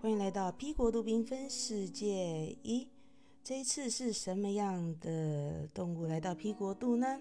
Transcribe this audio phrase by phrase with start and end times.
[0.00, 2.86] 欢迎来到 P 国度缤纷世界一。
[3.42, 7.18] 这一次是什么样的动物来到 P 国度呢？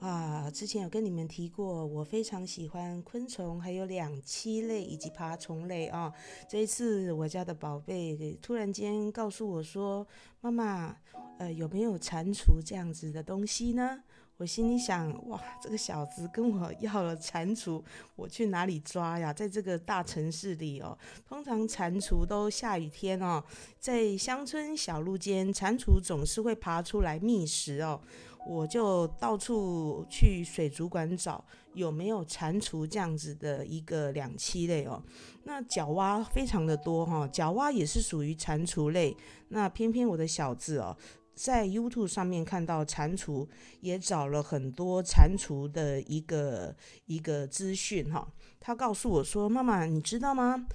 [0.00, 6.12] 啊，之前有跟你们提过，我非常喜欢昆虫，还有两栖类以及爬虫类啊。
[6.48, 10.04] 这一次我家的宝贝突然间告诉我说
[10.42, 10.96] ：“妈妈，
[11.38, 14.02] 呃，有没有蟾蜍这样子的东西呢？”
[14.40, 17.82] 我心里想，哇，这个小子跟我要了蟾蜍，
[18.16, 19.30] 我去哪里抓呀？
[19.30, 20.96] 在这个大城市里哦，
[21.28, 23.44] 通常蟾蜍都下雨天哦，
[23.78, 28.00] 在乡村小路间，蟾蜍总是会爬出来觅食哦。
[28.48, 31.44] 我就到处去水族馆找
[31.74, 35.02] 有没有蟾蜍这样子的一个两栖类哦。
[35.44, 39.14] 那角蛙非常的多哈，角蛙也是属于蟾蜍类。
[39.48, 40.96] 那偏偏我的小子哦。
[41.42, 43.48] 在 YouTube 上面看到蟾蜍，
[43.80, 46.76] 也找了很多蟾蜍的一个
[47.06, 48.28] 一个资讯哈。
[48.60, 50.66] 他告诉我说：“妈妈，你知道吗？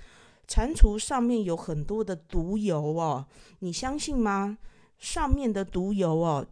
[0.47, 3.27] 蟾蜍上面有很多的毒油哦，
[3.59, 4.57] 你相信吗？
[4.97, 6.44] 上面的毒油哦，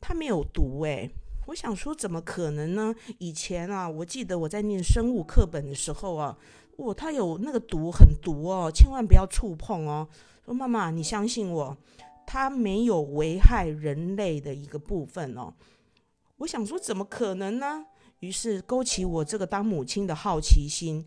[0.00, 1.10] 它没有毒诶。
[1.48, 2.94] 我想说，怎么可能呢？
[3.18, 6.38] 以前啊，我记得我在念生物课本的时候啊，
[6.78, 10.08] 哇，它有那个毒，很毒哦，千万不要触碰哦。
[10.46, 11.76] 说妈妈，你相信我。”
[12.32, 15.52] 它没有危害人类的一个部分哦，
[16.36, 17.84] 我想说怎么可能呢？
[18.20, 21.04] 于是勾起我这个当母亲的好奇心，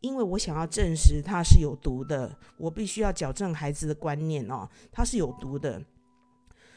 [0.00, 5.80] 因为我想要证实它是有毒的，我必须要矫正孩子的观念哦，它是有毒的，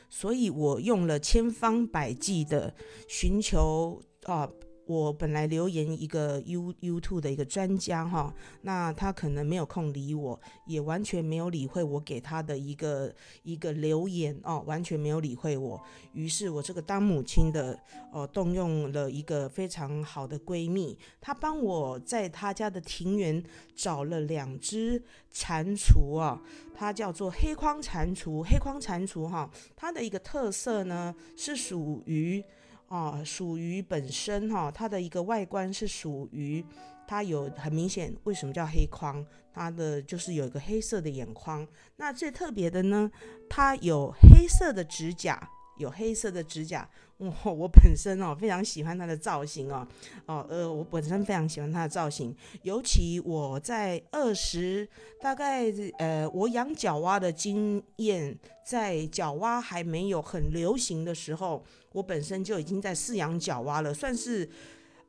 [0.07, 2.75] 所以我用了千方百计的
[3.07, 4.47] 寻求啊。
[4.89, 15.79] 我本来留言一个 U U Two 的一个专家哈，那他可能没有空理我，也完全没有理会我给他的一个一个留言哦，完全没有理会我。
[16.13, 17.79] 于是我这个当母亲的
[18.11, 23.43] 哦，动用了一个非常好的闺蜜，她帮我在她家的庭园
[23.75, 24.99] 找了两只
[25.31, 26.41] 蟾蜍啊，
[26.73, 28.41] 它叫做黑框蟾蜍。
[28.41, 32.43] 黑框蟾蜍哈，它的一个特色呢是属于。
[32.89, 36.63] 啊，属于本身哈，它的一个外观是属于
[37.07, 39.25] 它有很明显，为什么叫黑框？
[39.53, 41.67] 它的就是有一个黑色的眼框。
[41.97, 43.09] 那最特别的呢，
[43.49, 46.87] 它有黑色的指甲，有黑色的指甲。
[47.19, 49.85] 哇，我本身哦非常喜欢它的造型哦，
[50.25, 54.87] 哦呃，我本身非常喜欢它的造型，尤其我在二十
[55.19, 55.65] 大概
[55.97, 64.49] 呃，我养角蛙的经验，在角蛙还没有很流行的时候，我本身就已经在饲养角蛙了，算是。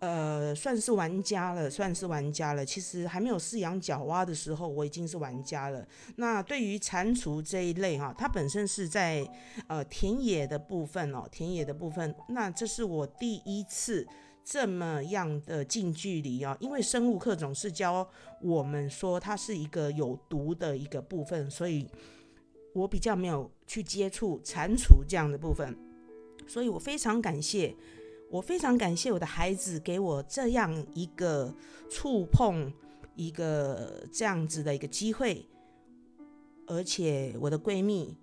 [0.00, 2.64] 呃，算是玩家了，算是玩家了。
[2.64, 5.86] 其实还没有饲养角蛙的时候，我已经是玩家了。
[6.16, 9.26] 那对于蟾蜍这一类哈，它本身是在
[9.68, 12.14] 呃田野的部分哦，田野的部分。
[12.28, 14.06] 那这是我第一次
[14.42, 18.08] 这么样的近距离哦，因为生物课总是教
[18.40, 21.86] 我们说它是一个有毒的一个部分，所以
[22.72, 25.76] 我比较没有去接触蟾蜍这样的部分，
[26.46, 27.76] 所以我非常感谢。
[28.30, 31.52] 我非常感谢我的孩子给我这样一个
[31.90, 32.72] 触碰，
[33.16, 35.44] 一个这样子的一个机会，
[36.68, 38.16] 而且我的闺蜜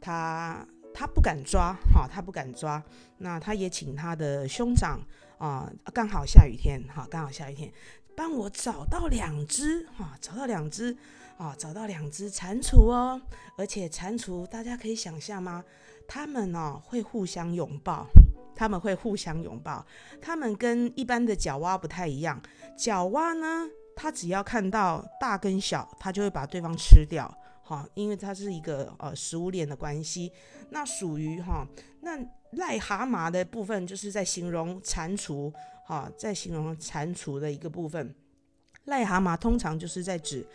[0.00, 2.82] 她她不敢抓，哈，她不敢抓，
[3.18, 4.98] 那她也请她的兄长
[5.36, 7.70] 啊，刚好下雨天，哈，刚好下雨天，
[8.16, 10.96] 帮我找到两只，哈，找到两只，
[11.36, 13.20] 啊，找到两只蟾蜍哦，
[13.58, 15.62] 而且蟾蜍大家可以想象吗？
[16.08, 18.06] 他们呢会互相拥抱。
[18.60, 19.82] 他们会互相拥抱，
[20.20, 22.38] 他们跟一般的角蛙不太一样。
[22.76, 23.66] 角蛙呢，
[23.96, 27.26] 它只要看到大跟小，它就会把对方吃掉，
[27.62, 30.30] 哈，因为它是一个呃食物链的关系。
[30.68, 31.66] 那属于哈，
[32.02, 32.18] 那
[32.52, 35.50] 癞蛤蟆的部分就是在形容蟾蜍，
[35.86, 38.14] 哈，在形容蟾蜍的一个部分。
[38.88, 40.46] 癞蛤蟆通常就是在指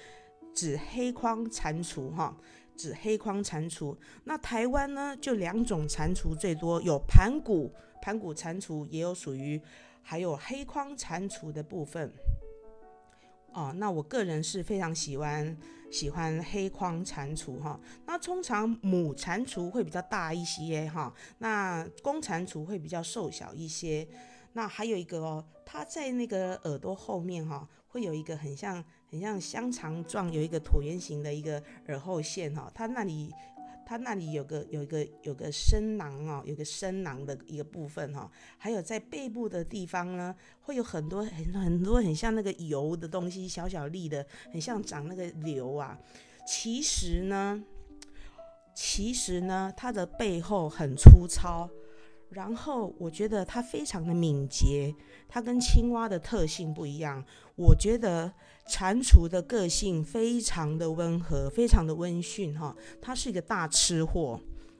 [0.53, 2.37] 指黑框蟾蜍，哈。
[2.75, 7.71] 指黑框蟾蜍，那台湾呢就两种蟾蜍最多，有盘古
[8.01, 9.59] 盘古蟾蜍，也有属于
[10.01, 12.11] 还有黑框蟾蜍的部分。
[13.53, 15.57] 哦，那我个人是非常喜欢
[15.89, 17.79] 喜欢黑框蟾蜍哈。
[18.05, 24.05] 那通常母蟾蜍会比较大一些哈，那公蟾蜍会比较瘦小一些。
[24.55, 28.83] 那还有一个哦，它在那个耳朵后面哈，会有一个很像。
[29.07, 33.31] 很像香肠状，有一个椭圆形的一个耳后线哈，它那里
[33.85, 45.97] 它那里有个有一个有个深囊哦，有个深囊的一个部分哈，还有在背部的地方呢，会有很多很很多很像那个油的东西，小小粒的，很像长那个瘤啊。
[46.45, 47.63] 其实呢，
[48.73, 51.69] 其实呢，它的背后很粗糙，
[52.29, 54.93] 然后我觉得它非常的敏捷，
[55.27, 57.23] 它跟青蛙的特性不一样。
[57.55, 58.33] 我觉得
[58.67, 64.39] 蟾蜍的个性非常的温和，非常的温驯哈，它是一个大吃货。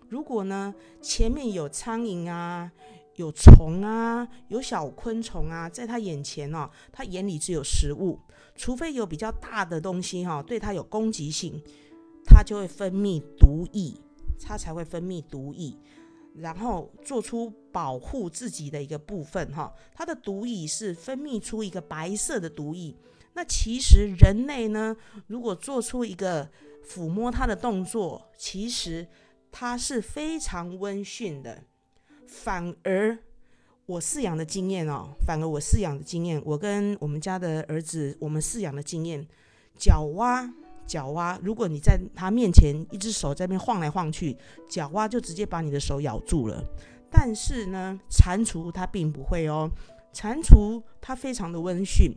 [0.10, 2.72] 如果呢前面有苍蝇啊，
[3.16, 8.20] 有虫啊，有小昆虫啊，在它眼前哦，它眼里只有食物，
[8.56, 11.62] 除非有比较大的东西哈，对它有攻击性，
[12.26, 13.94] 它就会分泌毒液，
[14.42, 15.78] 它才会分泌毒液。
[16.38, 22.96] 然后做出保护自己的一个部分，哈，它的毒液是分泌出一个白色的毒液。
[23.34, 24.96] 那其实人类呢，
[25.28, 26.50] 如果做出一个
[26.86, 29.08] 抚摸它的动作，其实
[29.52, 31.64] 它是非常温驯的。
[32.28, 33.18] 反而
[33.86, 39.28] 我饲养的经验哦，反而我饲养的经验，我跟我们家的儿子，我们饲养的经验，
[39.78, 40.54] 角蛙。
[40.86, 44.36] 角蛙，如果你在它面前一只手在那边晃来晃去，
[44.70, 46.64] 角蛙就直接把你的手咬住了。
[47.10, 49.70] 但是呢，蟾蜍它并不会哦，
[50.14, 52.14] 蟾蜍它非常的温驯，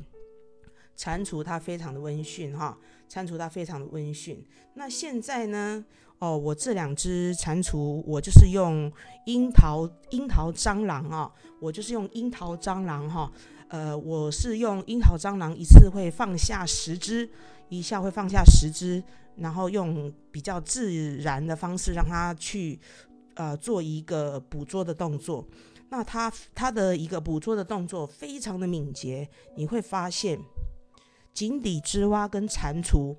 [0.97, 2.76] 蟾蜍它非常的温驯哈，
[3.09, 4.44] 蟾蜍它非常的温驯。
[4.75, 5.85] 那现在呢，
[6.19, 8.93] 哦，我这两只蟾蜍，我就是用
[9.26, 13.32] 樱桃樱桃蟑螂啊，我就是用樱桃蟑螂哈，
[13.69, 17.29] 呃，我是用樱桃蟑螂一次会放下十只。
[17.70, 19.05] 一下会放下十只，
[19.37, 22.81] 然后用比较自然的方式让它去，
[23.35, 25.47] 呃，做一个捕捉的动作。
[25.91, 30.41] 那它它的一个捕捉的动作非常的敏捷，你会发现
[31.35, 33.15] 井底之蛙跟蟾蜍，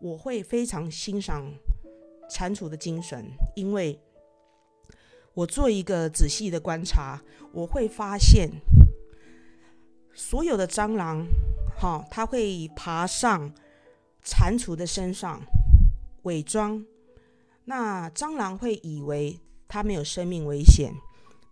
[0.00, 1.52] 我会非常欣赏
[2.28, 3.24] 蟾蜍的精神，
[3.54, 4.00] 因为
[5.34, 7.22] 我做一个仔细的观察，
[7.52, 8.50] 我会发现
[10.14, 11.26] 所有的蟑螂。
[11.76, 13.52] 好，它会爬上
[14.22, 15.42] 蟾蜍的身上
[16.22, 16.84] 伪装。
[17.64, 20.92] 那蟑螂会以为它没有生命危险，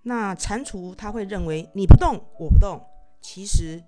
[0.03, 2.81] 那蟾蜍它会认为你不动我不动。
[3.21, 3.83] 其实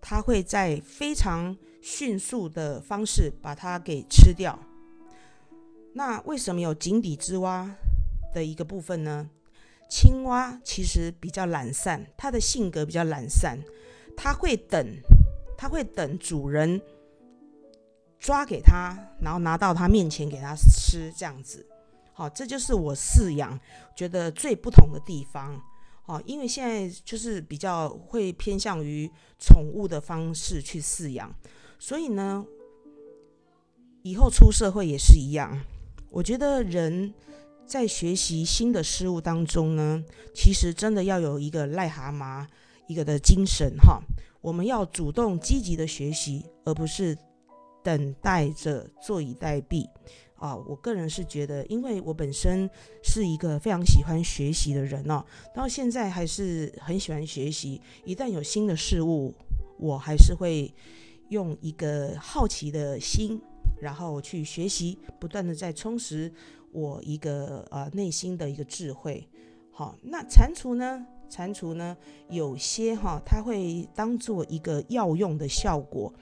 [0.00, 4.58] 它会在非常迅速的方式把它给吃掉。
[5.94, 7.74] 那为什么有井底之蛙
[8.32, 9.30] 的一个部分呢？
[9.88, 13.58] 青蛙其实比较懒散，它的性格比较懒散，
[14.16, 15.00] 它会等。
[15.56, 16.82] 它会等主人
[18.18, 21.64] 抓给它，然后拿到它面前给它吃，这样子。
[22.12, 23.58] 好，这就是我饲养
[23.96, 25.58] 觉得最不同的地方。
[26.06, 31.32] 哦，因为现在就是比较会偏向于宠物的方式去饲养，
[31.78, 32.44] 所以呢，
[34.02, 35.58] 以后出社会也是一样。
[36.14, 37.12] 我觉得人
[37.66, 40.00] 在学习新的事物当中呢，
[40.32, 42.46] 其实真的要有一个癞蛤蟆
[42.86, 44.00] 一个的精神，哈。
[44.40, 47.18] 我们要主动积极的学习，而不是
[47.82, 49.88] 等待着坐以待毙
[50.36, 50.54] 啊！
[50.54, 52.70] 我个人是觉得，因为我本身
[53.02, 57.80] 是一个非常喜欢学习的人哦，到现在还是很喜欢学习。
[58.04, 59.34] 一旦有新的事物，
[59.78, 60.72] 我还是会
[61.30, 63.40] 用一个好奇的心，
[63.80, 66.32] 然后去学习，不断的在充实
[66.72, 69.28] 我一个呃内心的一个智慧。
[69.70, 71.06] 好，那蟾蜍呢？
[71.28, 71.96] 蟾蜍呢，
[72.28, 76.12] 有些哈，它会当做一个药用的效果。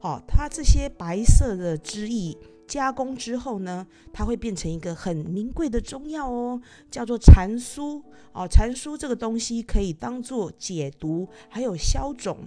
[0.00, 2.36] 好，它这些白色的汁液
[2.66, 6.60] 加工之后呢，它会变成一个很名贵的中药哦，
[6.90, 8.02] 叫做蟾酥。
[8.32, 12.38] 哦，蟾酥这个东西可以当做解毒，还有消肿。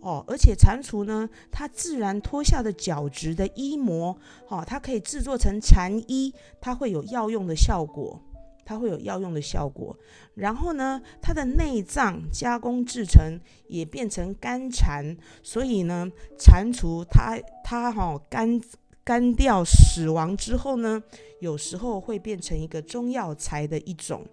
[0.00, 4.16] 哦，而且蟾蜍呢，它自然脱下的角质的衣膜，
[4.48, 8.20] 哦，它可以制作成蝉衣，它会有药用的效果。
[8.62, 9.96] 它会有药用的效果，
[10.34, 16.08] 然后呢，它的内脏加工制成也变成干蝉，所以呢，
[16.38, 18.60] 蟾蜍它它哈干
[19.02, 21.02] 干掉死亡之后呢，
[21.40, 24.24] 有时候会变成一个中药材的一种，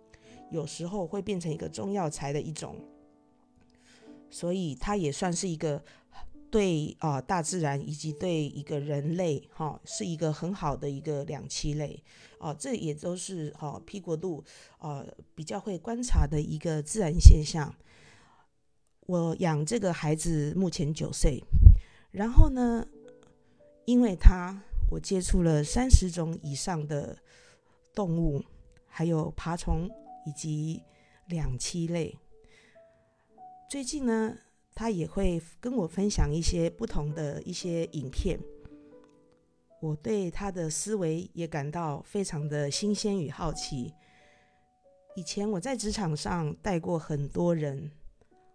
[0.51, 2.75] 有时候会变成一个中药材的一种，
[4.29, 5.83] 所以它也算是一个。
[6.49, 12.01] 对啊，大自然以及对一个人类，哈，是一个很好的一个两栖类，
[12.39, 14.41] 哦，这也都是哈 P 国度，
[14.79, 15.05] 呃，
[15.35, 17.75] 比较会观察的一个自然现象。
[19.07, 21.43] 我养这个孩子目前九岁，
[22.11, 22.87] 然后呢，
[23.83, 27.17] 因为他我接触了三十种以上的
[27.93, 28.41] 动物，
[28.85, 29.89] 还有爬虫
[30.25, 30.81] 以及
[31.27, 32.17] 两栖类。
[33.69, 34.37] 最近呢。
[34.79, 38.39] 他也会跟我分享一些不同的一些影片，
[39.81, 43.91] 我对他的思维也感到非常的新鲜与好奇。
[45.15, 47.89] 以前我在职场上带过很多人，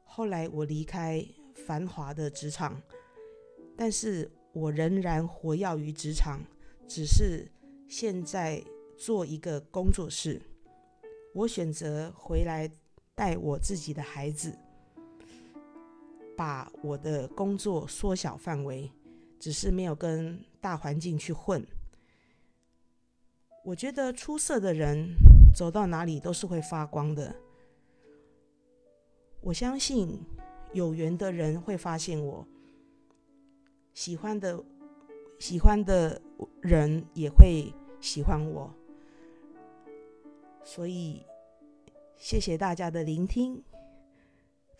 [0.04, 1.26] 后来我离开
[1.66, 2.80] 繁华的职场，
[3.76, 6.40] 但是我仍然活跃于职场，
[6.86, 7.50] 只是
[7.88, 8.62] 现在
[8.96, 10.40] 做一个工作室。
[11.34, 12.70] 我选择回来
[13.16, 14.56] 带我自己的孩子，
[16.42, 18.90] 把我的工作缩小范围，
[19.38, 21.64] 只是没有跟大环境去混。
[23.64, 25.14] 我觉得出色的人
[25.54, 27.32] 走到哪里都是会发光的。
[29.40, 30.20] 我相信
[30.72, 32.44] 有缘的人会发现我，
[33.94, 34.64] 喜欢的
[35.38, 36.20] 喜欢的
[36.60, 38.68] 人也会喜欢我。
[40.64, 41.24] 所以，
[42.16, 43.62] 谢谢大家的聆听。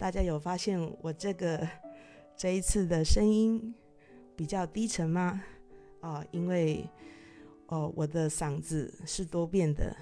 [0.03, 1.65] 大家有发现我这个
[2.37, 3.73] 这一次的声音
[4.35, 5.41] 比较低沉吗？
[6.01, 6.85] 啊，因为
[7.69, 9.95] 哦，我的嗓子是多变的。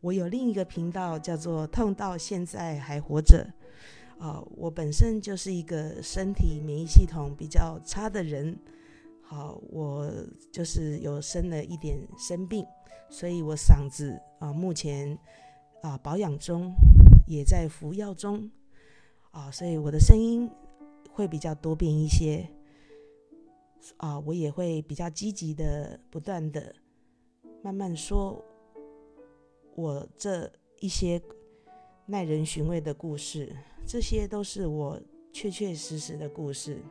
[0.00, 3.46] 我有另一个频道叫做“痛到现在还活着”。
[4.18, 8.58] 啊，我本身就是一个身体免疫系统比较差的人。
[9.20, 10.10] 好，我
[10.50, 12.64] 就是有生了一点生病。
[13.10, 15.18] 所以我嗓子啊，目前
[15.82, 16.72] 啊保养中，
[17.26, 18.50] 也在服药中
[19.30, 20.50] 啊，所以我的声音
[21.10, 22.48] 会比较多变一些
[23.96, 26.74] 啊，我也会比较积极的，不断的
[27.62, 28.44] 慢慢说，
[29.74, 31.20] 我这一些
[32.06, 33.56] 耐人寻味的故事，
[33.86, 35.00] 这些都是我
[35.32, 36.82] 确确实实的故事。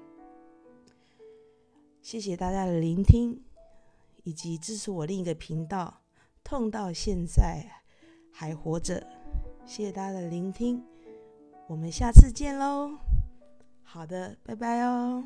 [2.01, 3.43] 谢谢大家的聆听，
[4.23, 6.01] 以及支持我另一个频道。
[6.41, 7.83] 痛到现在
[8.31, 9.05] 还活着，
[9.65, 10.83] 谢谢大家的聆听，
[11.69, 12.97] 我们下次见喽。
[13.83, 15.23] 好的，拜拜哦。